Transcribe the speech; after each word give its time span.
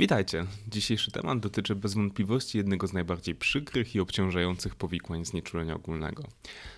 Witajcie. 0.00 0.44
Dzisiejszy 0.68 1.10
temat 1.10 1.40
dotyczy 1.40 1.74
bez 1.74 1.94
wątpliwości 1.94 2.58
jednego 2.58 2.86
z 2.86 2.92
najbardziej 2.92 3.34
przykrych 3.34 3.94
i 3.94 4.00
obciążających 4.00 4.74
powikłań 4.74 5.24
znieczulenia 5.24 5.74
ogólnego. 5.74 6.24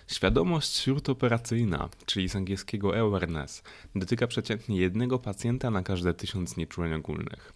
Świadomość 0.07 0.75
śródoperacyjna, 0.75 1.89
czyli 2.05 2.29
z 2.29 2.35
angielskiego 2.35 2.99
awareness, 2.99 3.63
dotyka 3.95 4.27
przeciętnie 4.27 4.77
jednego 4.77 5.19
pacjenta 5.19 5.71
na 5.71 5.83
każde 5.83 6.13
tysiąc 6.13 6.49
znieczuleń 6.49 6.93
ogólnych. 6.93 7.53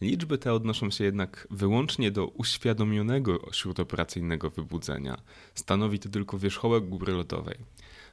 Liczby 0.00 0.38
te 0.38 0.52
odnoszą 0.52 0.90
się 0.90 1.04
jednak 1.04 1.48
wyłącznie 1.50 2.10
do 2.10 2.26
uświadomionego 2.26 3.48
śródoperacyjnego 3.52 4.50
wybudzenia. 4.50 5.20
Stanowi 5.54 5.98
to 5.98 6.08
tylko 6.08 6.38
wierzchołek 6.38 6.88
góry 6.88 7.12
lodowej. 7.12 7.56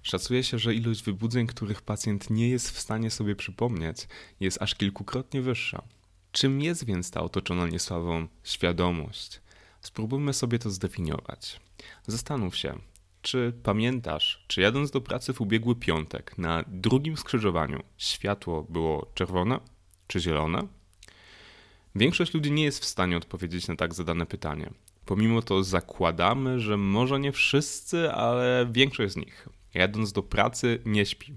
Szacuje 0.03 0.43
się, 0.43 0.59
że 0.59 0.73
ilość 0.73 1.03
wybudzeń, 1.03 1.47
których 1.47 1.81
pacjent 1.81 2.29
nie 2.29 2.49
jest 2.49 2.71
w 2.71 2.79
stanie 2.79 3.11
sobie 3.11 3.35
przypomnieć, 3.35 4.07
jest 4.39 4.61
aż 4.61 4.75
kilkukrotnie 4.75 5.41
wyższa. 5.41 5.83
Czym 6.31 6.61
jest 6.61 6.85
więc 6.85 7.11
ta 7.11 7.21
otoczona 7.21 7.67
niesławą 7.67 8.27
świadomość? 8.43 9.41
Spróbujmy 9.81 10.33
sobie 10.33 10.59
to 10.59 10.69
zdefiniować. 10.69 11.59
Zastanów 12.07 12.55
się, 12.55 12.79
czy 13.21 13.53
pamiętasz, 13.63 14.45
czy 14.47 14.61
jadąc 14.61 14.91
do 14.91 15.01
pracy 15.01 15.33
w 15.33 15.41
ubiegły 15.41 15.75
piątek 15.75 16.37
na 16.37 16.63
drugim 16.67 17.17
skrzyżowaniu 17.17 17.83
światło 17.97 18.63
było 18.69 19.11
czerwone 19.13 19.59
czy 20.07 20.19
zielone? 20.19 20.67
Większość 21.95 22.33
ludzi 22.33 22.51
nie 22.51 22.63
jest 22.63 22.79
w 22.79 22.85
stanie 22.85 23.17
odpowiedzieć 23.17 23.67
na 23.67 23.75
tak 23.75 23.93
zadane 23.93 24.25
pytanie. 24.25 24.69
Pomimo 25.05 25.41
to 25.41 25.63
zakładamy, 25.63 26.59
że 26.59 26.77
może 26.77 27.19
nie 27.19 27.31
wszyscy, 27.31 28.11
ale 28.11 28.67
większość 28.71 29.13
z 29.13 29.17
nich, 29.17 29.49
jadąc 29.73 30.11
do 30.11 30.23
pracy, 30.23 30.79
nie 30.85 31.05
śpi. 31.05 31.33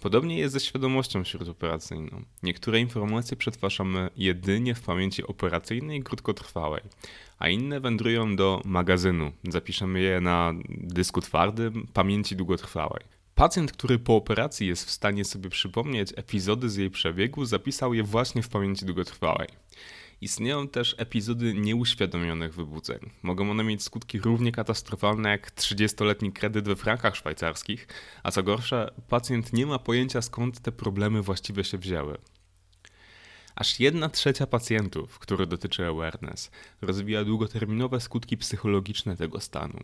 Podobnie 0.00 0.38
jest 0.38 0.52
ze 0.52 0.60
świadomością 0.60 1.24
śródoperacyjną. 1.24 2.22
Niektóre 2.42 2.80
informacje 2.80 3.36
przetwarzamy 3.36 4.10
jedynie 4.16 4.74
w 4.74 4.80
pamięci 4.82 5.26
operacyjnej 5.26 5.98
i 5.98 6.02
krótkotrwałej, 6.02 6.82
a 7.38 7.48
inne 7.48 7.80
wędrują 7.80 8.36
do 8.36 8.62
magazynu. 8.64 9.32
Zapiszemy 9.48 10.00
je 10.00 10.20
na 10.20 10.52
dysku 10.68 11.20
twardym 11.20 11.86
pamięci 11.92 12.36
długotrwałej. 12.36 13.04
Pacjent, 13.34 13.72
który 13.72 13.98
po 13.98 14.16
operacji 14.16 14.66
jest 14.66 14.84
w 14.84 14.90
stanie 14.90 15.24
sobie 15.24 15.50
przypomnieć 15.50 16.12
epizody 16.16 16.70
z 16.70 16.76
jej 16.76 16.90
przebiegu, 16.90 17.44
zapisał 17.44 17.94
je 17.94 18.02
właśnie 18.02 18.42
w 18.42 18.48
pamięci 18.48 18.86
długotrwałej. 18.86 19.48
Istnieją 20.24 20.68
też 20.68 20.94
epizody 20.98 21.54
nieuświadomionych 21.54 22.54
wybudzeń. 22.54 23.10
Mogą 23.22 23.50
one 23.50 23.64
mieć 23.64 23.82
skutki 23.82 24.18
równie 24.20 24.52
katastrofalne 24.52 25.30
jak 25.30 25.54
30-letni 25.54 26.32
kredyt 26.32 26.64
we 26.64 26.76
frankach 26.76 27.16
szwajcarskich, 27.16 27.88
a 28.22 28.30
co 28.30 28.42
gorsza, 28.42 28.90
pacjent 29.08 29.52
nie 29.52 29.66
ma 29.66 29.78
pojęcia 29.78 30.22
skąd 30.22 30.60
te 30.60 30.72
problemy 30.72 31.22
właściwie 31.22 31.64
się 31.64 31.78
wzięły. 31.78 32.18
Aż 33.56 33.80
jedna 33.80 34.08
trzecia 34.08 34.46
pacjentów, 34.46 35.18
które 35.18 35.46
dotyczy 35.46 35.86
awareness, 35.86 36.50
rozwija 36.82 37.24
długoterminowe 37.24 38.00
skutki 38.00 38.36
psychologiczne 38.36 39.16
tego 39.16 39.40
stanu. 39.40 39.80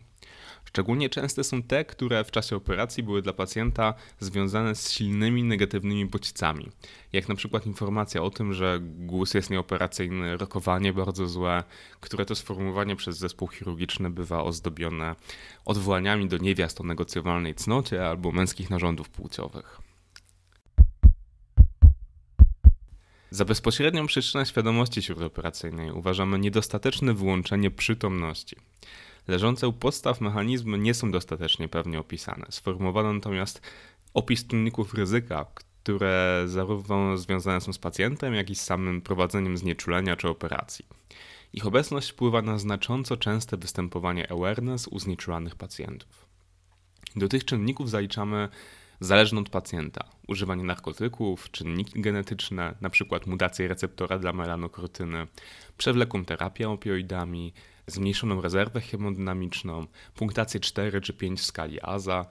Szczególnie 0.64 1.08
częste 1.08 1.44
są 1.44 1.62
te, 1.62 1.84
które 1.84 2.24
w 2.24 2.30
czasie 2.30 2.56
operacji 2.56 3.02
były 3.02 3.22
dla 3.22 3.32
pacjenta 3.32 3.94
związane 4.20 4.74
z 4.74 4.92
silnymi 4.92 5.42
negatywnymi 5.42 6.06
bodźcami, 6.06 6.68
jak 7.12 7.28
na 7.28 7.34
przykład 7.34 7.66
informacja 7.66 8.22
o 8.22 8.30
tym, 8.30 8.54
że 8.54 8.78
głos 8.82 9.34
jest 9.34 9.50
nieoperacyjny, 9.50 10.36
rokowanie 10.36 10.92
bardzo 10.92 11.26
złe, 11.26 11.64
które 12.00 12.26
to 12.26 12.34
sformułowanie 12.34 12.96
przez 12.96 13.18
zespół 13.18 13.48
chirurgiczny 13.48 14.10
bywa 14.10 14.42
ozdobione 14.42 15.16
odwołaniami 15.64 16.28
do 16.28 16.38
niewiast 16.38 16.80
o 16.80 16.84
negocjowalnej 16.84 17.54
cnocie 17.54 18.08
albo 18.08 18.32
męskich 18.32 18.70
narządów 18.70 19.08
płciowych. 19.08 19.79
Za 23.30 23.44
bezpośrednią 23.44 24.06
przyczynę 24.06 24.46
świadomości 24.46 25.02
śródoperacyjnej 25.02 25.92
uważamy 25.92 26.38
niedostateczne 26.38 27.14
wyłączenie 27.14 27.70
przytomności. 27.70 28.56
Leżące 29.28 29.68
u 29.68 29.72
podstaw 29.72 30.20
mechanizmy 30.20 30.78
nie 30.78 30.94
są 30.94 31.10
dostatecznie 31.10 31.68
pewnie 31.68 32.00
opisane. 32.00 32.46
Sformułowano 32.50 33.12
natomiast 33.12 33.60
opis 34.14 34.46
czynników 34.46 34.94
ryzyka, 34.94 35.46
które 35.82 36.44
zarówno 36.46 37.16
związane 37.16 37.60
są 37.60 37.72
z 37.72 37.78
pacjentem, 37.78 38.34
jak 38.34 38.50
i 38.50 38.54
z 38.54 38.62
samym 38.62 39.00
prowadzeniem 39.00 39.58
znieczulenia 39.58 40.16
czy 40.16 40.28
operacji. 40.28 40.86
Ich 41.52 41.66
obecność 41.66 42.10
wpływa 42.10 42.42
na 42.42 42.58
znacząco 42.58 43.16
częste 43.16 43.56
występowanie 43.56 44.32
awareness 44.32 44.88
u 44.88 44.98
znieczulanych 44.98 45.56
pacjentów. 45.56 46.26
Do 47.16 47.28
tych 47.28 47.44
czynników 47.44 47.90
zaliczamy 47.90 48.48
zależne 49.00 49.40
od 49.40 49.48
pacjenta. 49.48 50.04
Używanie 50.28 50.64
narkotyków, 50.64 51.50
czynniki 51.50 52.00
genetyczne, 52.00 52.74
np. 52.80 53.20
mutacje 53.26 53.68
receptora 53.68 54.18
dla 54.18 54.32
melanokrotyny, 54.32 55.26
przewlekłą 55.78 56.24
terapię 56.24 56.70
opioidami, 56.70 57.52
zmniejszoną 57.86 58.40
rezerwę 58.40 58.80
hemodynamiczną, 58.80 59.86
punktację 60.14 60.60
4 60.60 61.00
czy 61.00 61.12
5 61.12 61.40
w 61.40 61.44
skali 61.44 61.78
AZA, 61.82 62.26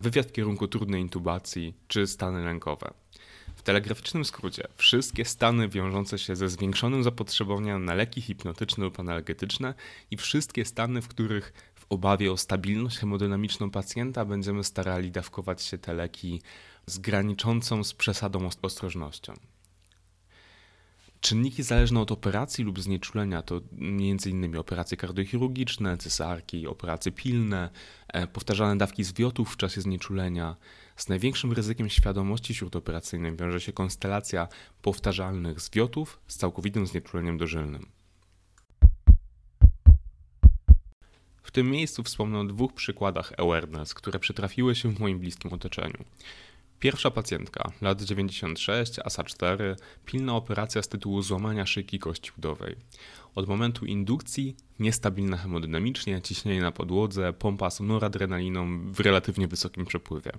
wywiad 0.00 0.26
w 0.26 0.32
kierunku 0.32 0.68
trudnej 0.68 1.02
intubacji 1.02 1.74
czy 1.88 2.06
stany 2.06 2.44
lękowe. 2.44 2.90
W 3.56 3.62
telegraficznym 3.62 4.24
skrócie, 4.24 4.68
wszystkie 4.76 5.24
stany 5.24 5.68
wiążące 5.68 6.18
się 6.18 6.36
ze 6.36 6.48
zwiększonym 6.48 7.02
zapotrzebowaniem 7.02 7.84
na 7.84 7.94
leki 7.94 8.20
hipnotyczne 8.20 8.84
lub 8.84 9.00
analgetyczne 9.00 9.74
i 10.10 10.16
wszystkie 10.16 10.64
stany, 10.64 11.02
w 11.02 11.08
których 11.08 11.52
w 11.88 11.92
obawie 11.92 12.32
o 12.32 12.36
stabilność 12.36 12.98
hemodynamiczną 12.98 13.70
pacjenta 13.70 14.24
będziemy 14.24 14.64
starali 14.64 15.10
dawkować 15.10 15.62
się 15.62 15.78
te 15.78 15.94
leki 15.94 16.42
z 16.86 16.98
graniczącą 16.98 17.84
z 17.84 17.94
przesadą 17.94 18.48
ostrożnością. 18.62 19.34
Czynniki 21.20 21.62
zależne 21.62 22.00
od 22.00 22.12
operacji 22.12 22.64
lub 22.64 22.80
znieczulenia 22.80 23.42
to 23.42 23.60
m.in. 23.78 24.56
operacje 24.56 24.96
kardiochirurgiczne, 24.96 25.98
cesarki, 25.98 26.66
operacje 26.66 27.12
pilne, 27.12 27.70
e, 28.08 28.26
powtarzane 28.26 28.78
dawki 28.78 29.04
zwiotów 29.04 29.52
w 29.52 29.56
czasie 29.56 29.80
znieczulenia. 29.80 30.56
Z 30.96 31.08
największym 31.08 31.52
ryzykiem 31.52 31.88
świadomości 31.88 32.54
śródoperacyjnej 32.54 33.36
wiąże 33.36 33.60
się 33.60 33.72
konstelacja 33.72 34.48
powtarzalnych 34.82 35.60
zwiotów 35.60 36.20
z 36.26 36.36
całkowitym 36.36 36.86
znieczuleniem 36.86 37.38
dożylnym. 37.38 37.95
W 41.46 41.50
tym 41.50 41.70
miejscu 41.70 42.02
wspomnę 42.02 42.38
o 42.38 42.44
dwóch 42.44 42.72
przykładach 42.72 43.32
awareness, 43.38 43.94
które 43.94 44.18
przytrafiły 44.18 44.74
się 44.74 44.92
w 44.92 45.00
moim 45.00 45.18
bliskim 45.18 45.52
otoczeniu. 45.52 46.04
Pierwsza 46.80 47.10
pacjentka, 47.10 47.72
lat 47.82 48.02
96, 48.02 48.98
ASA 49.04 49.24
4, 49.24 49.76
pilna 50.04 50.36
operacja 50.36 50.82
z 50.82 50.88
tytułu 50.88 51.22
złamania 51.22 51.66
szyjki 51.66 51.98
kości 51.98 52.30
udowej. 52.38 52.76
Od 53.34 53.48
momentu 53.48 53.86
indukcji 53.86 54.56
niestabilna 54.78 55.36
hemodynamicznie, 55.36 56.22
ciśnienie 56.22 56.60
na 56.60 56.72
podłodze, 56.72 57.32
pompa 57.32 57.70
z 57.70 57.80
noradrenaliną 57.80 58.92
w 58.92 59.00
relatywnie 59.00 59.48
wysokim 59.48 59.84
przepływie. 59.84 60.32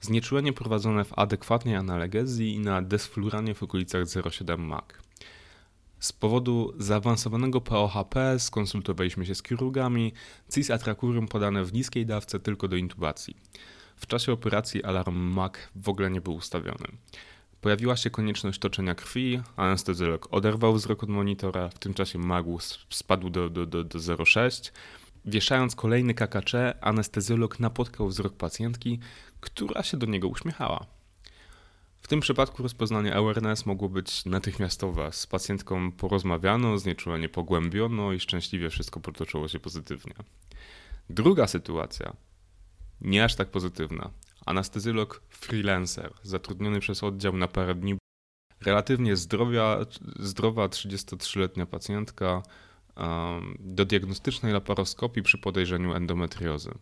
Znieczulenie 0.00 0.52
prowadzone 0.52 1.04
w 1.04 1.18
adekwatnej 1.18 1.76
analgezji 1.76 2.54
i 2.54 2.58
na 2.58 2.82
desfluranie 2.82 3.54
w 3.54 3.62
okolicach 3.62 4.02
0,7 4.02 4.58
MAC. 4.58 4.84
Z 6.02 6.12
powodu 6.12 6.72
zaawansowanego 6.78 7.60
POHP 7.60 8.38
skonsultowaliśmy 8.38 9.26
się 9.26 9.34
z 9.34 9.42
chirurgami, 9.42 10.12
cis-atrakurium 10.50 11.28
podane 11.28 11.64
w 11.64 11.72
niskiej 11.72 12.06
dawce 12.06 12.40
tylko 12.40 12.68
do 12.68 12.76
intubacji. 12.76 13.36
W 13.96 14.06
czasie 14.06 14.32
operacji 14.32 14.84
alarm 14.84 15.16
MAC 15.16 15.52
w 15.76 15.88
ogóle 15.88 16.10
nie 16.10 16.20
był 16.20 16.34
ustawiony. 16.34 16.86
Pojawiła 17.60 17.96
się 17.96 18.10
konieczność 18.10 18.58
toczenia 18.58 18.94
krwi, 18.94 19.40
anestezjolog 19.56 20.28
oderwał 20.30 20.74
wzrok 20.74 21.02
od 21.02 21.08
monitora, 21.08 21.68
w 21.68 21.78
tym 21.78 21.94
czasie 21.94 22.18
magł 22.18 22.58
spadł 22.90 23.30
do, 23.30 23.50
do, 23.50 23.66
do, 23.66 23.84
do 23.84 23.98
0,6. 23.98 24.72
Wieszając 25.24 25.76
kolejny 25.76 26.14
KKC, 26.14 26.74
anestezjolog 26.80 27.60
napotkał 27.60 28.08
wzrok 28.08 28.32
pacjentki, 28.32 28.98
która 29.40 29.82
się 29.82 29.96
do 29.96 30.06
niego 30.06 30.28
uśmiechała. 30.28 30.86
W 32.02 32.08
tym 32.08 32.20
przypadku 32.20 32.62
rozpoznanie 32.62 33.14
awareness 33.14 33.66
mogło 33.66 33.88
być 33.88 34.24
natychmiastowe. 34.24 35.12
Z 35.12 35.26
pacjentką 35.26 35.92
porozmawiano, 35.92 36.78
znieczulenie 36.78 37.28
pogłębiono 37.28 38.12
i 38.12 38.20
szczęśliwie 38.20 38.70
wszystko 38.70 39.00
potoczyło 39.00 39.48
się 39.48 39.60
pozytywnie. 39.60 40.14
Druga 41.10 41.46
sytuacja 41.46 42.16
nie 43.00 43.24
aż 43.24 43.34
tak 43.34 43.50
pozytywna. 43.50 44.10
Anestezjolog 44.46 45.22
freelancer, 45.28 46.12
zatrudniony 46.22 46.80
przez 46.80 47.02
oddział 47.02 47.36
na 47.36 47.48
parę 47.48 47.74
dni. 47.74 47.96
Relatywnie 48.60 49.16
zdrowia, 49.16 49.78
zdrowa 50.18 50.66
33-letnia 50.66 51.66
pacjentka 51.66 52.42
do 53.58 53.84
diagnostycznej 53.84 54.52
laparoskopii 54.52 55.22
przy 55.22 55.38
podejrzeniu 55.38 55.94
endometriozy. 55.94 56.74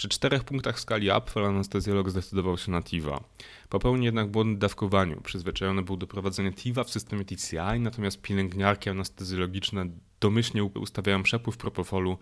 Przy 0.00 0.08
czterech 0.08 0.44
punktach 0.44 0.80
skali 0.80 1.10
Apfel 1.10 1.44
anestezjolog 1.44 2.10
zdecydował 2.10 2.58
się 2.58 2.70
na 2.72 2.82
TIVA. 2.82 3.24
Popełnił 3.68 4.04
jednak 4.04 4.30
błąd 4.30 4.56
w 4.56 4.60
dawkowaniu. 4.60 5.20
Przyzwyczajony 5.20 5.82
był 5.82 5.96
do 5.96 6.06
prowadzenia 6.06 6.52
TIVA 6.52 6.84
w 6.84 6.90
systemie 6.90 7.24
TCI, 7.24 7.80
natomiast 7.80 8.22
pielęgniarki 8.22 8.90
anestezjologiczne 8.90 9.86
domyślnie 10.20 10.64
ustawiają 10.64 11.22
przepływ 11.22 11.56
propofolu 11.56 12.18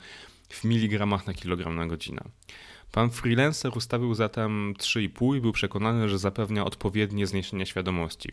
w 0.48 0.64
miligramach 0.64 1.26
na 1.26 1.34
kilogram 1.34 1.76
na 1.76 1.86
godzinę. 1.86 2.20
Pan 2.92 3.10
freelancer 3.10 3.76
ustawił 3.76 4.14
zatem 4.14 4.74
3,5 4.78 5.36
i 5.36 5.40
był 5.40 5.52
przekonany, 5.52 6.08
że 6.08 6.18
zapewnia 6.18 6.64
odpowiednie 6.64 7.26
zniesienie 7.26 7.66
świadomości. 7.66 8.28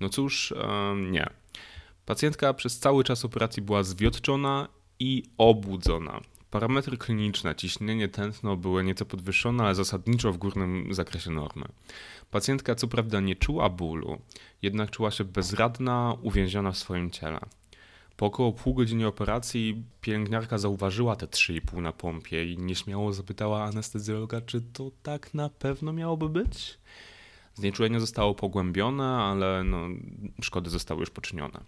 No 0.00 0.08
cóż, 0.08 0.54
nie. 1.10 1.30
Pacjentka 2.06 2.54
przez 2.54 2.78
cały 2.78 3.04
czas 3.04 3.24
operacji 3.24 3.62
była 3.62 3.82
zwiotczona 3.82 4.68
i 4.98 5.22
obudzona. 5.38 6.20
Parametry 6.52 6.96
kliniczne, 6.96 7.54
ciśnienie, 7.54 8.08
tętno 8.08 8.56
były 8.56 8.84
nieco 8.84 9.04
podwyższone, 9.04 9.64
ale 9.64 9.74
zasadniczo 9.74 10.32
w 10.32 10.38
górnym 10.38 10.94
zakresie 10.94 11.30
normy. 11.30 11.64
Pacjentka 12.30 12.74
co 12.74 12.88
prawda 12.88 13.20
nie 13.20 13.36
czuła 13.36 13.68
bólu, 13.68 14.18
jednak 14.62 14.90
czuła 14.90 15.10
się 15.10 15.24
bezradna, 15.24 16.16
uwięziona 16.22 16.72
w 16.72 16.78
swoim 16.78 17.10
ciele. 17.10 17.40
Po 18.16 18.26
około 18.26 18.52
pół 18.52 18.74
godziny 18.74 19.06
operacji 19.06 19.84
pielęgniarka 20.00 20.58
zauważyła 20.58 21.16
te 21.16 21.26
3,5 21.26 21.82
na 21.82 21.92
pompie 21.92 22.52
i 22.52 22.58
nieśmiało 22.58 23.12
zapytała 23.12 23.64
anestezjologa, 23.64 24.40
czy 24.40 24.60
to 24.60 24.90
tak 25.02 25.34
na 25.34 25.48
pewno 25.48 25.92
miałoby 25.92 26.28
być? 26.28 26.78
Znieczulenie 27.54 28.00
zostało 28.00 28.34
pogłębione, 28.34 29.04
ale 29.04 29.64
no, 29.64 29.88
szkody 30.42 30.70
zostały 30.70 31.00
już 31.00 31.10
poczynione. 31.10 31.60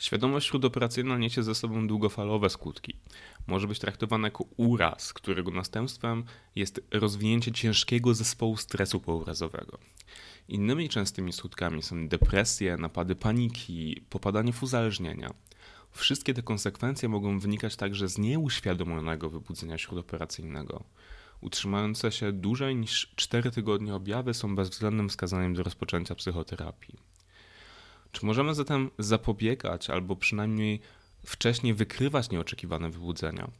Świadomość 0.00 0.48
śródoperacyjna 0.48 1.18
niesie 1.18 1.42
ze 1.42 1.54
sobą 1.54 1.86
długofalowe 1.86 2.50
skutki. 2.50 2.96
Może 3.46 3.68
być 3.68 3.78
traktowana 3.78 4.26
jako 4.26 4.44
uraz, 4.56 5.12
którego 5.12 5.50
następstwem 5.50 6.24
jest 6.56 6.80
rozwinięcie 6.90 7.52
ciężkiego 7.52 8.14
zespołu 8.14 8.56
stresu 8.56 9.00
pourazowego. 9.00 9.78
Innymi 10.48 10.88
częstymi 10.88 11.32
skutkami 11.32 11.82
są 11.82 12.08
depresje, 12.08 12.76
napady 12.76 13.14
paniki, 13.14 14.02
popadanie 14.10 14.52
w 14.52 14.62
uzależnienia. 14.62 15.34
Wszystkie 15.90 16.34
te 16.34 16.42
konsekwencje 16.42 17.08
mogą 17.08 17.38
wynikać 17.38 17.76
także 17.76 18.08
z 18.08 18.18
nieuświadomionego 18.18 19.30
wybudzenia 19.30 19.78
śródoperacyjnego. 19.78 20.84
Utrzymujące 21.40 22.12
się 22.12 22.32
dłużej 22.32 22.76
niż 22.76 23.12
4 23.16 23.50
tygodnie 23.50 23.94
objawy 23.94 24.34
są 24.34 24.56
bezwzględnym 24.56 25.08
wskazaniem 25.08 25.54
do 25.54 25.62
rozpoczęcia 25.62 26.14
psychoterapii. 26.14 27.09
Czy 28.12 28.26
możemy 28.26 28.54
zatem 28.54 28.90
zapobiegać 28.98 29.90
albo 29.90 30.16
przynajmniej 30.16 30.80
wcześniej 31.26 31.74
wykrywać 31.74 32.30
nieoczekiwane 32.30 32.90
wybudzenia? 32.90 33.50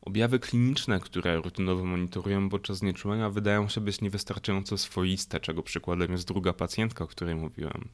Objawy 0.00 0.38
kliniczne, 0.38 1.00
które 1.00 1.36
rutynowo 1.36 1.84
monitorują 1.84 2.48
podczas 2.48 2.78
znieczulenia, 2.78 3.30
wydają 3.30 3.68
się 3.68 3.80
być 3.80 4.00
niewystarczająco 4.00 4.78
swoiste, 4.78 5.40
czego 5.40 5.62
przykładem 5.62 6.12
jest 6.12 6.28
druga 6.28 6.52
pacjentka, 6.52 7.04
o 7.04 7.06
której 7.06 7.34
mówiłem. 7.34 7.88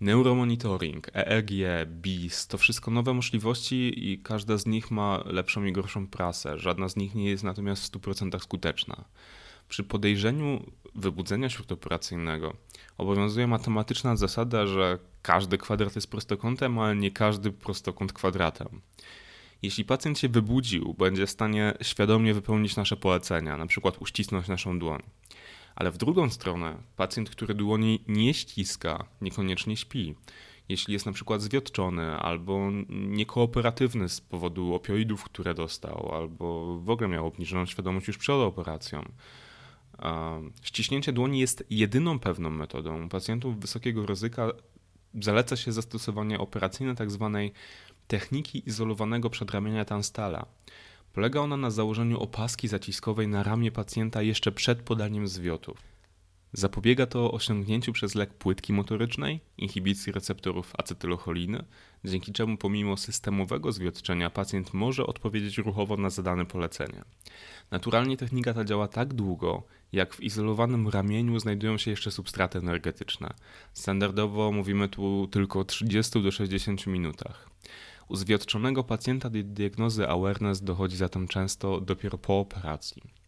Neuromonitoring, 0.00 1.08
EEG, 1.14 1.50
BIS 1.86 2.46
to 2.46 2.58
wszystko 2.58 2.90
nowe 2.90 3.14
możliwości 3.14 4.10
i 4.12 4.18
każda 4.18 4.58
z 4.58 4.66
nich 4.66 4.90
ma 4.90 5.22
lepszą 5.26 5.64
i 5.64 5.72
gorszą 5.72 6.06
prasę. 6.06 6.58
Żadna 6.58 6.88
z 6.88 6.96
nich 6.96 7.14
nie 7.14 7.30
jest 7.30 7.44
natomiast 7.44 7.82
w 7.82 7.98
100% 7.98 8.40
skuteczna. 8.40 9.04
Przy 9.68 9.84
podejrzeniu 9.84 10.70
wybudzenia 10.94 11.50
śródoperacyjnego 11.50 12.56
obowiązuje 12.98 13.46
matematyczna 13.46 14.16
zasada, 14.16 14.66
że 14.66 14.98
każdy 15.22 15.58
kwadrat 15.58 15.94
jest 15.94 16.10
prostokątem, 16.10 16.78
ale 16.78 16.96
nie 16.96 17.10
każdy 17.10 17.52
prostokąt 17.52 18.12
kwadratem. 18.12 18.80
Jeśli 19.62 19.84
pacjent 19.84 20.18
się 20.18 20.28
wybudził, 20.28 20.94
będzie 20.94 21.26
w 21.26 21.30
stanie 21.30 21.74
świadomie 21.82 22.34
wypełnić 22.34 22.76
nasze 22.76 22.96
polecenia, 22.96 23.56
na 23.56 23.66
przykład 23.66 24.02
uścisnąć 24.02 24.48
naszą 24.48 24.78
dłoń. 24.78 25.02
Ale 25.74 25.90
w 25.90 25.98
drugą 25.98 26.30
stronę, 26.30 26.76
pacjent, 26.96 27.30
który 27.30 27.54
dłoni 27.54 28.04
nie 28.08 28.34
ściska, 28.34 29.04
niekoniecznie 29.20 29.76
śpi. 29.76 30.14
Jeśli 30.68 30.92
jest 30.92 31.06
na 31.06 31.12
przykład 31.12 31.42
zwiotczony 31.42 32.16
albo 32.16 32.70
niekooperatywny 32.88 34.08
z 34.08 34.20
powodu 34.20 34.74
opioidów, 34.74 35.24
które 35.24 35.54
dostał, 35.54 36.14
albo 36.14 36.76
w 36.78 36.90
ogóle 36.90 37.08
miał 37.08 37.26
obniżoną 37.26 37.66
świadomość 37.66 38.06
już 38.06 38.18
przed 38.18 38.36
operacją. 38.36 39.04
Ściśnięcie 40.62 41.12
dłoni 41.12 41.40
jest 41.40 41.64
jedyną 41.70 42.18
pewną 42.18 42.50
metodą. 42.50 43.06
U 43.06 43.08
pacjentów 43.08 43.60
wysokiego 43.60 44.06
ryzyka 44.06 44.50
zaleca 45.20 45.56
się 45.56 45.72
zastosowanie 45.72 46.38
operacyjne 46.38 46.94
tzw. 46.94 47.30
Tak 47.32 47.62
techniki 48.06 48.68
izolowanego 48.68 49.30
przedramienia 49.30 49.84
Tanstala. 49.84 50.46
Polega 51.12 51.40
ona 51.40 51.56
na 51.56 51.70
założeniu 51.70 52.20
opaski 52.20 52.68
zaciskowej 52.68 53.28
na 53.28 53.42
ramię 53.42 53.72
pacjenta 53.72 54.22
jeszcze 54.22 54.52
przed 54.52 54.82
podaniem 54.82 55.28
zwiotów. 55.28 55.91
Zapobiega 56.54 57.06
to 57.06 57.32
osiągnięciu 57.32 57.92
przez 57.92 58.14
lek 58.14 58.34
płytki 58.34 58.72
motorycznej, 58.72 59.40
inhibicji 59.58 60.12
receptorów 60.12 60.72
acetylocholiny, 60.78 61.64
dzięki 62.04 62.32
czemu 62.32 62.56
pomimo 62.56 62.96
systemowego 62.96 63.72
zwiotczenia 63.72 64.30
pacjent 64.30 64.74
może 64.74 65.06
odpowiedzieć 65.06 65.58
ruchowo 65.58 65.96
na 65.96 66.10
zadane 66.10 66.46
polecenie. 66.46 67.04
Naturalnie 67.70 68.16
technika 68.16 68.54
ta 68.54 68.64
działa 68.64 68.88
tak 68.88 69.14
długo, 69.14 69.62
jak 69.92 70.14
w 70.14 70.20
izolowanym 70.20 70.88
ramieniu 70.88 71.38
znajdują 71.38 71.78
się 71.78 71.90
jeszcze 71.90 72.10
substraty 72.10 72.58
energetyczne. 72.58 73.34
Standardowo 73.72 74.52
mówimy 74.52 74.88
tu 74.88 75.28
tylko 75.30 75.60
o 75.60 75.64
30 75.64 76.22
do 76.22 76.30
60 76.30 76.86
minutach. 76.86 77.50
U 78.08 78.16
zwiotczonego 78.16 78.84
pacjenta 78.84 79.30
do 79.30 79.42
diagnozy 79.42 80.08
awareness 80.08 80.62
dochodzi 80.62 80.96
zatem 80.96 81.28
często 81.28 81.80
dopiero 81.80 82.18
po 82.18 82.40
operacji. 82.40 83.21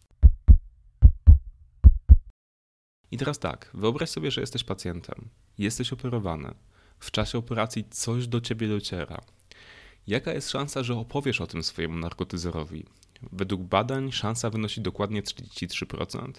I 3.15 3.17
teraz 3.17 3.39
tak, 3.39 3.69
wyobraź 3.73 4.09
sobie, 4.09 4.31
że 4.31 4.41
jesteś 4.41 4.63
pacjentem, 4.63 5.29
jesteś 5.57 5.93
operowany. 5.93 6.53
W 6.99 7.11
czasie 7.11 7.37
operacji 7.37 7.85
coś 7.89 8.27
do 8.27 8.41
ciebie 8.41 8.67
dociera. 8.67 9.21
Jaka 10.07 10.33
jest 10.33 10.49
szansa, 10.49 10.83
że 10.83 10.95
opowiesz 10.95 11.41
o 11.41 11.47
tym 11.47 11.63
swojemu 11.63 11.97
narkotyzerowi? 11.97 12.85
Według 13.31 13.61
badań 13.61 14.11
szansa 14.11 14.49
wynosi 14.49 14.81
dokładnie 14.81 15.23
33% 15.23 16.31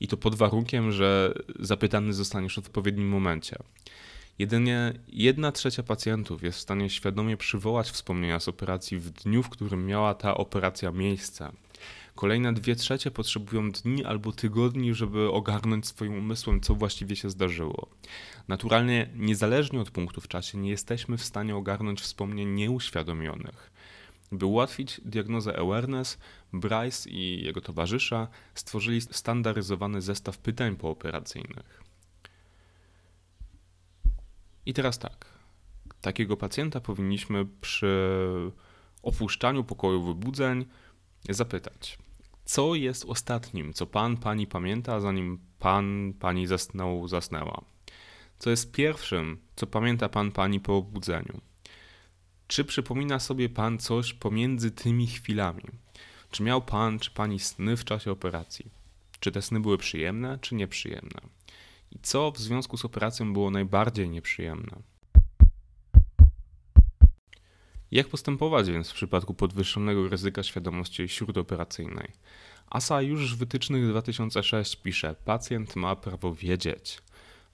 i 0.00 0.08
to 0.08 0.16
pod 0.16 0.34
warunkiem, 0.34 0.92
że 0.92 1.34
zapytany 1.60 2.12
zostaniesz 2.12 2.54
w 2.54 2.58
odpowiednim 2.58 3.08
momencie. 3.08 3.56
Jedynie 4.38 4.92
1 5.08 5.52
trzecia 5.52 5.82
pacjentów 5.82 6.42
jest 6.42 6.58
w 6.58 6.62
stanie 6.62 6.90
świadomie 6.90 7.36
przywołać 7.36 7.90
wspomnienia 7.90 8.40
z 8.40 8.48
operacji 8.48 8.98
w 8.98 9.10
dniu, 9.10 9.42
w 9.42 9.48
którym 9.48 9.86
miała 9.86 10.14
ta 10.14 10.34
operacja 10.34 10.90
miejsce. 10.90 11.52
Kolejne 12.20 12.52
dwie 12.52 12.76
trzecie 12.76 13.10
potrzebują 13.10 13.72
dni 13.72 14.04
albo 14.04 14.32
tygodni, 14.32 14.94
żeby 14.94 15.30
ogarnąć 15.30 15.86
swoim 15.86 16.18
umysłem, 16.18 16.60
co 16.60 16.74
właściwie 16.74 17.16
się 17.16 17.30
zdarzyło. 17.30 17.88
Naturalnie, 18.48 19.10
niezależnie 19.14 19.80
od 19.80 19.90
punktu 19.90 20.20
w 20.20 20.28
czasie, 20.28 20.58
nie 20.58 20.70
jesteśmy 20.70 21.16
w 21.16 21.24
stanie 21.24 21.56
ogarnąć 21.56 22.00
wspomnień 22.00 22.48
nieuświadomionych. 22.48 23.70
By 24.32 24.46
ułatwić 24.46 25.00
diagnozę 25.04 25.58
awareness, 25.58 26.18
Bryce 26.52 27.10
i 27.10 27.44
jego 27.44 27.60
towarzysza 27.60 28.28
stworzyli 28.54 29.00
standaryzowany 29.00 30.00
zestaw 30.02 30.38
pytań 30.38 30.76
pooperacyjnych. 30.76 31.82
I 34.66 34.74
teraz 34.74 34.98
tak. 34.98 35.26
Takiego 36.00 36.36
pacjenta 36.36 36.80
powinniśmy 36.80 37.46
przy 37.60 38.12
opuszczaniu 39.02 39.64
pokoju 39.64 40.02
wybudzeń 40.02 40.64
zapytać, 41.30 41.98
co 42.50 42.74
jest 42.74 43.04
ostatnim, 43.04 43.72
co 43.72 43.86
pan, 43.86 44.16
pani 44.16 44.46
pamięta, 44.46 45.00
zanim 45.00 45.38
pan, 45.58 46.12
pani 46.20 46.46
zasnął, 46.46 47.08
zasnęła? 47.08 47.64
Co 48.38 48.50
jest 48.50 48.72
pierwszym, 48.72 49.38
co 49.56 49.66
pamięta 49.66 50.08
pan, 50.08 50.32
pani 50.32 50.60
po 50.60 50.76
obudzeniu? 50.76 51.40
Czy 52.46 52.64
przypomina 52.64 53.18
sobie 53.18 53.48
pan 53.48 53.78
coś 53.78 54.12
pomiędzy 54.12 54.70
tymi 54.70 55.06
chwilami? 55.06 55.62
Czy 56.30 56.42
miał 56.42 56.62
pan 56.62 56.98
czy 56.98 57.10
pani 57.10 57.38
sny 57.38 57.76
w 57.76 57.84
czasie 57.84 58.12
operacji? 58.12 58.70
Czy 59.20 59.32
te 59.32 59.42
sny 59.42 59.60
były 59.60 59.78
przyjemne 59.78 60.38
czy 60.40 60.54
nieprzyjemne? 60.54 61.20
I 61.90 61.98
co 62.02 62.30
w 62.30 62.38
związku 62.38 62.76
z 62.76 62.84
operacją 62.84 63.32
było 63.32 63.50
najbardziej 63.50 64.08
nieprzyjemne? 64.08 64.76
Jak 67.90 68.08
postępować 68.08 68.70
więc 68.70 68.90
w 68.90 68.94
przypadku 68.94 69.34
podwyższonego 69.34 70.08
ryzyka 70.08 70.42
świadomości 70.42 71.08
śródoperacyjnej? 71.08 72.12
ASA 72.66 73.02
już 73.02 73.34
w 73.34 73.38
wytycznych 73.38 73.88
2006 73.88 74.76
pisze: 74.76 75.14
Pacjent 75.24 75.76
ma 75.76 75.96
prawo 75.96 76.34
wiedzieć. 76.34 76.98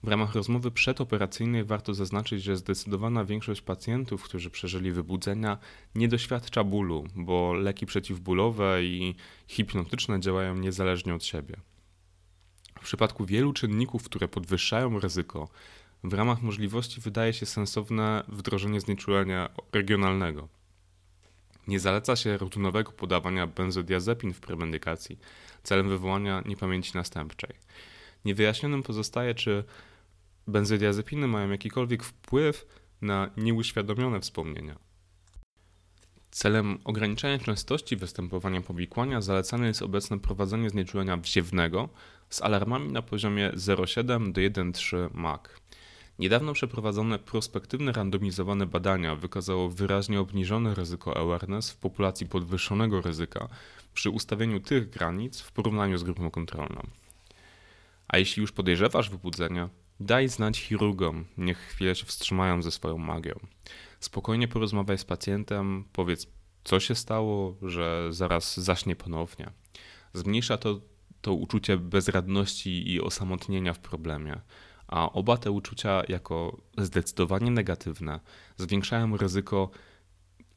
W 0.03 0.07
ramach 0.07 0.35
rozmowy 0.35 0.71
przedoperacyjnej 0.71 1.63
warto 1.63 1.93
zaznaczyć, 1.93 2.43
że 2.43 2.57
zdecydowana 2.57 3.25
większość 3.25 3.61
pacjentów, 3.61 4.23
którzy 4.23 4.49
przeżyli 4.49 4.91
wybudzenia, 4.91 5.57
nie 5.95 6.07
doświadcza 6.07 6.63
bólu, 6.63 7.03
bo 7.15 7.53
leki 7.53 7.85
przeciwbólowe 7.85 8.83
i 8.83 9.15
hipnotyczne 9.47 10.19
działają 10.19 10.55
niezależnie 10.55 11.15
od 11.15 11.23
siebie. 11.23 11.55
W 12.79 12.83
przypadku 12.83 13.25
wielu 13.25 13.53
czynników, 13.53 14.03
które 14.03 14.27
podwyższają 14.27 14.99
ryzyko, 14.99 15.49
w 16.03 16.13
ramach 16.13 16.41
możliwości 16.41 17.01
wydaje 17.01 17.33
się 17.33 17.45
sensowne 17.45 18.23
wdrożenie 18.27 18.81
znieczulenia 18.81 19.49
regionalnego. 19.73 20.47
Nie 21.67 21.79
zaleca 21.79 22.15
się 22.15 22.37
rutynowego 22.37 22.91
podawania 22.91 23.47
benzodiazepin 23.47 24.33
w 24.33 24.39
premedykacji 24.39 25.19
celem 25.63 25.89
wywołania 25.89 26.43
niepamięci 26.45 26.91
następczej. 26.95 27.55
Niewyjaśnionym 28.25 28.83
pozostaje, 28.83 29.35
czy 29.35 29.63
benzodiazepiny 30.47 31.27
mają 31.27 31.49
jakikolwiek 31.49 32.03
wpływ 32.03 32.65
na 33.01 33.29
nieuświadomione 33.37 34.19
wspomnienia. 34.19 34.79
Celem 36.31 36.77
ograniczenia 36.83 37.39
częstości 37.39 37.95
występowania 37.95 38.61
powikłania 38.61 39.21
zalecane 39.21 39.67
jest 39.67 39.81
obecne 39.81 40.19
prowadzenie 40.19 40.69
znieczulenia 40.69 41.17
wziewnego 41.17 41.89
z 42.29 42.41
alarmami 42.41 42.91
na 42.91 43.01
poziomie 43.01 43.51
0,7 43.51 44.31
do 44.31 44.41
1,3 44.41 45.09
MAC. 45.13 45.41
Niedawno 46.19 46.53
przeprowadzone 46.53 47.19
prospektywne 47.19 47.91
randomizowane 47.91 48.65
badania 48.65 49.15
wykazało 49.15 49.69
wyraźnie 49.69 50.19
obniżone 50.19 50.75
ryzyko 50.75 51.17
awareness 51.17 51.71
w 51.71 51.77
populacji 51.77 52.27
podwyższonego 52.27 53.01
ryzyka 53.01 53.47
przy 53.93 54.09
ustawieniu 54.09 54.59
tych 54.59 54.89
granic 54.89 55.41
w 55.41 55.51
porównaniu 55.51 55.97
z 55.97 56.03
grupą 56.03 56.31
kontrolną. 56.31 56.81
A 58.07 58.17
jeśli 58.17 58.41
już 58.41 58.51
podejrzewasz 58.51 59.09
wybudzenia, 59.09 59.69
daj 59.99 60.29
znać 60.29 60.59
chirurgom, 60.59 61.25
niech 61.37 61.57
chwilę 61.57 61.95
się 61.95 62.05
wstrzymają 62.05 62.61
ze 62.61 62.71
swoją 62.71 62.97
magią. 62.97 63.39
Spokojnie 63.99 64.47
porozmawiaj 64.47 64.97
z 64.97 65.05
pacjentem, 65.05 65.85
powiedz 65.93 66.27
co 66.63 66.79
się 66.79 66.95
stało, 66.95 67.55
że 67.61 68.07
zaraz 68.09 68.59
zaśnie 68.59 68.95
ponownie. 68.95 69.51
Zmniejsza 70.13 70.57
to 70.57 70.81
to 71.21 71.33
uczucie 71.33 71.77
bezradności 71.77 72.91
i 72.91 73.01
osamotnienia 73.01 73.73
w 73.73 73.79
problemie, 73.79 74.41
a 74.87 75.11
oba 75.11 75.37
te 75.37 75.51
uczucia, 75.51 76.03
jako 76.07 76.57
zdecydowanie 76.77 77.51
negatywne, 77.51 78.19
zwiększają 78.57 79.17
ryzyko 79.17 79.69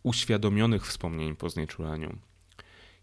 uświadomionych 0.03 0.87
wspomnień 0.87 1.37
po 1.37 1.51
znieczuleniu. 1.51 2.19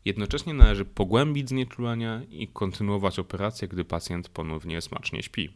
Jednocześnie 0.05 0.53
należy 0.53 0.85
pogłębić 0.85 1.49
znieczulenie 1.49 2.21
i 2.29 2.47
kontynuować 2.47 3.19
operację, 3.19 3.67
gdy 3.67 3.85
pacjent 3.85 4.29
ponownie 4.29 4.81
smacznie 4.81 5.23
śpi. 5.23 5.53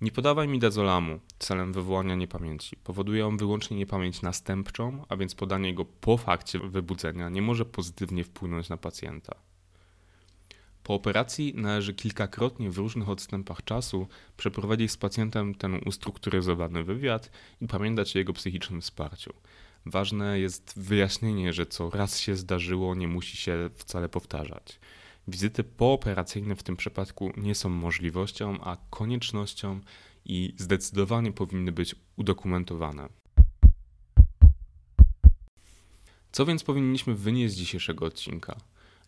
Nie 0.00 0.10
podawaj 0.10 0.48
mi 0.48 0.58
dazolamu 0.58 1.20
celem 1.38 1.72
wywołania 1.72 2.14
niepamięci. 2.14 2.76
Powoduje 2.76 3.26
on 3.26 3.36
wyłącznie 3.36 3.76
niepamięć 3.76 4.22
następczą, 4.22 5.04
a 5.08 5.16
więc 5.16 5.34
podanie 5.34 5.74
go 5.74 5.84
po 5.84 6.16
fakcie 6.16 6.58
wybudzenia 6.58 7.28
nie 7.28 7.42
może 7.42 7.64
pozytywnie 7.64 8.24
wpłynąć 8.24 8.68
na 8.68 8.76
pacjenta. 8.76 9.34
Po 10.84 10.94
operacji 10.94 11.52
należy 11.56 11.94
kilkakrotnie 11.94 12.70
w 12.70 12.78
różnych 12.78 13.08
odstępach 13.08 13.64
czasu 13.64 14.08
przeprowadzić 14.36 14.90
z 14.90 14.96
pacjentem 14.96 15.54
ten 15.54 15.74
ustrukturyzowany 15.86 16.84
wywiad 16.84 17.30
i 17.60 17.66
pamiętać 17.66 18.16
o 18.16 18.18
jego 18.18 18.32
psychicznym 18.32 18.80
wsparciu. 18.80 19.32
Ważne 19.86 20.40
jest 20.40 20.72
wyjaśnienie, 20.76 21.52
że 21.52 21.66
co 21.66 21.90
raz 21.90 22.18
się 22.18 22.36
zdarzyło, 22.36 22.94
nie 22.94 23.08
musi 23.08 23.36
się 23.36 23.70
wcale 23.74 24.08
powtarzać. 24.08 24.78
Wizyty 25.28 25.64
pooperacyjne 25.64 26.56
w 26.56 26.62
tym 26.62 26.76
przypadku 26.76 27.32
nie 27.36 27.54
są 27.54 27.68
możliwością, 27.68 28.60
a 28.60 28.76
koniecznością 28.90 29.80
i 30.24 30.54
zdecydowanie 30.56 31.32
powinny 31.32 31.72
być 31.72 31.94
udokumentowane. 32.16 33.08
Co 36.32 36.46
więc 36.46 36.64
powinniśmy 36.64 37.14
wynieść 37.14 37.54
z 37.54 37.56
dzisiejszego 37.56 38.06
odcinka? 38.06 38.56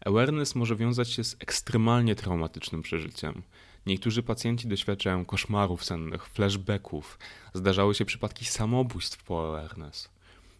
Awareness 0.04 0.54
może 0.54 0.76
wiązać 0.76 1.10
się 1.10 1.24
z 1.24 1.36
ekstremalnie 1.38 2.14
traumatycznym 2.14 2.82
przeżyciem. 2.82 3.42
Niektórzy 3.86 4.22
pacjenci 4.22 4.68
doświadczają 4.68 5.24
koszmarów 5.24 5.84
sennych, 5.84 6.26
flashbacków. 6.26 7.18
Zdarzały 7.54 7.94
się 7.94 8.04
przypadki 8.04 8.44
samobójstw 8.44 9.24
po 9.24 9.48
awareness. 9.48 10.08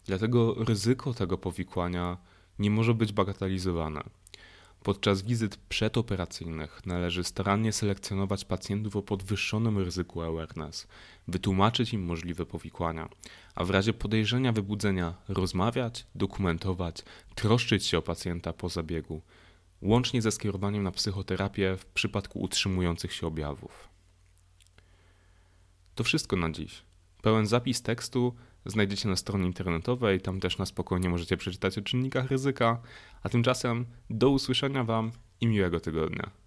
Dlatego 0.05 0.63
ryzyko 0.63 1.13
tego 1.13 1.37
powikłania 1.37 2.17
nie 2.59 2.71
może 2.71 2.93
być 2.93 3.13
bagatelizowane. 3.13 4.03
Podczas 4.87 5.21
wizyt 5.21 5.57
przedoperacyjnych 5.57 6.85
należy 6.85 7.23
starannie 7.23 7.73
selekcjonować 7.73 8.45
pacjentów 8.45 8.95
o 8.95 9.01
podwyższonym 9.01 9.77
ryzyku 9.77 10.21
awareness, 10.21 10.87
wytłumaczyć 11.27 11.93
im 11.93 12.05
możliwe 12.05 12.45
powikłania, 12.45 13.09
a 13.55 13.63
w 13.63 13.69
razie 13.69 13.93
podejrzenia 13.93 14.51
wybudzenia 14.51 15.13
rozmawiać, 15.27 16.07
dokumentować, 16.15 17.03
troszczyć 17.35 17.85
się 17.85 17.97
o 17.97 18.01
pacjenta 18.01 18.53
po 18.53 18.69
zabiegu, 18.69 19.21
łącznie 19.81 20.21
ze 20.21 20.31
skierowaniem 20.31 20.83
na 20.83 20.91
psychoterapię 20.91 21.77
w 21.77 21.85
przypadku 21.85 22.39
utrzymujących 22.39 23.13
się 23.13 23.27
objawów. 23.27 23.89
To 25.95 26.03
wszystko 26.03 26.35
na 26.35 26.51
dziś. 26.51 26.81
Pełen 27.21 27.47
zapis 27.47 27.81
tekstu 27.81 28.35
znajdziecie 28.67 29.09
na 29.09 29.15
stronie 29.15 29.45
internetowej, 29.45 30.21
tam 30.21 30.39
też 30.39 30.57
na 30.57 30.65
spokojnie 30.65 31.09
możecie 31.09 31.37
przeczytać 31.37 31.77
o 31.77 31.81
czynnikach 31.81 32.27
ryzyka. 32.31 32.81
A 33.23 33.29
tymczasem 33.29 33.85
do 34.09 34.29
usłyszenia 34.29 34.83
Wam 34.83 35.11
i 35.41 35.47
miłego 35.47 35.79
tygodnia. 35.79 36.46